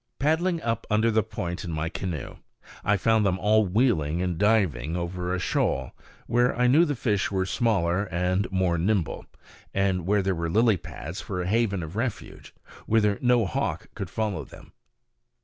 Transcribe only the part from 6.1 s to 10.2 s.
where I knew the fish were smaller and more nimble, and